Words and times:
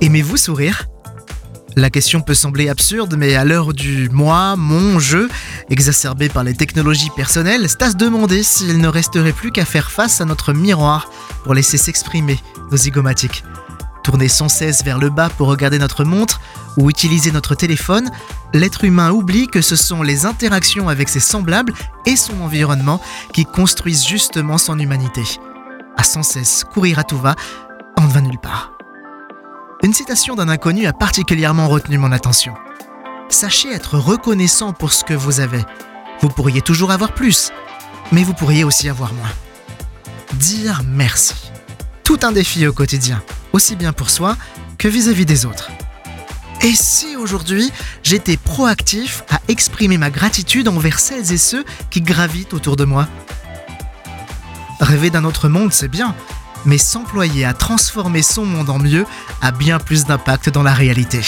Aimez-vous 0.00 0.36
sourire? 0.36 0.86
La 1.76 1.90
question 1.90 2.20
peut 2.20 2.34
sembler 2.34 2.68
absurde, 2.68 3.16
mais 3.18 3.34
à 3.34 3.44
l'heure 3.44 3.72
du 3.72 4.08
moi, 4.10 4.54
mon, 4.56 5.00
je, 5.00 5.28
exacerbé 5.70 6.28
par 6.28 6.44
les 6.44 6.54
technologies 6.54 7.10
personnelles, 7.16 7.68
c'est 7.68 7.82
à 7.82 7.90
se 7.90 7.96
demander 7.96 8.44
s'il 8.44 8.78
ne 8.78 8.88
resterait 8.88 9.32
plus 9.32 9.50
qu'à 9.50 9.64
faire 9.64 9.90
face 9.90 10.20
à 10.20 10.24
notre 10.24 10.52
miroir 10.52 11.10
pour 11.42 11.54
laisser 11.54 11.76
s'exprimer 11.76 12.38
nos 12.70 12.76
zygomatiques. 12.76 13.42
Tourner 14.04 14.28
sans 14.28 14.48
cesse 14.48 14.84
vers 14.84 14.98
le 14.98 15.10
bas 15.10 15.30
pour 15.30 15.48
regarder 15.48 15.78
notre 15.78 16.04
montre 16.04 16.40
ou 16.76 16.90
utiliser 16.90 17.32
notre 17.32 17.54
téléphone, 17.54 18.08
l'être 18.52 18.84
humain 18.84 19.10
oublie 19.10 19.48
que 19.48 19.62
ce 19.62 19.74
sont 19.74 20.02
les 20.02 20.26
interactions 20.26 20.88
avec 20.88 21.08
ses 21.08 21.20
semblables 21.20 21.72
et 22.06 22.14
son 22.14 22.40
environnement 22.42 23.00
qui 23.32 23.46
construisent 23.46 24.06
justement 24.06 24.58
son 24.58 24.78
humanité. 24.78 25.22
À 25.96 26.04
sans 26.04 26.22
cesse 26.22 26.64
courir 26.72 26.98
à 26.98 27.04
tout 27.04 27.18
va, 27.18 27.34
on 27.98 28.02
ne 28.02 28.12
va 28.12 28.20
nulle 28.20 28.38
part. 28.38 28.73
Une 29.84 29.92
citation 29.92 30.34
d'un 30.34 30.48
inconnu 30.48 30.86
a 30.86 30.94
particulièrement 30.94 31.68
retenu 31.68 31.98
mon 31.98 32.10
attention. 32.10 32.54
Sachez 33.28 33.70
être 33.70 33.98
reconnaissant 33.98 34.72
pour 34.72 34.94
ce 34.94 35.04
que 35.04 35.12
vous 35.12 35.40
avez. 35.40 35.60
Vous 36.22 36.30
pourriez 36.30 36.62
toujours 36.62 36.90
avoir 36.90 37.12
plus, 37.12 37.52
mais 38.10 38.24
vous 38.24 38.32
pourriez 38.32 38.64
aussi 38.64 38.88
avoir 38.88 39.12
moins. 39.12 39.28
Dire 40.36 40.80
merci. 40.86 41.34
Tout 42.02 42.18
un 42.22 42.32
défi 42.32 42.66
au 42.66 42.72
quotidien, 42.72 43.22
aussi 43.52 43.76
bien 43.76 43.92
pour 43.92 44.08
soi 44.08 44.38
que 44.78 44.88
vis-à-vis 44.88 45.26
des 45.26 45.44
autres. 45.44 45.70
Et 46.62 46.72
si 46.72 47.14
aujourd'hui 47.14 47.70
j'étais 48.02 48.38
proactif 48.38 49.22
à 49.30 49.38
exprimer 49.48 49.98
ma 49.98 50.08
gratitude 50.08 50.66
envers 50.66 50.98
celles 50.98 51.30
et 51.30 51.36
ceux 51.36 51.66
qui 51.90 52.00
gravitent 52.00 52.54
autour 52.54 52.76
de 52.76 52.86
moi? 52.86 53.06
Rêver 54.80 55.10
d'un 55.10 55.24
autre 55.24 55.50
monde, 55.50 55.74
c'est 55.74 55.88
bien, 55.88 56.14
mais 56.66 56.78
s'employer 56.78 57.44
à 57.44 57.54
transformer 57.54 58.22
son 58.22 58.44
monde 58.44 58.70
en 58.70 58.78
mieux 58.78 59.06
a 59.42 59.50
bien 59.50 59.78
plus 59.78 60.04
d'impact 60.04 60.48
dans 60.48 60.62
la 60.62 60.74
réalité. 60.74 61.20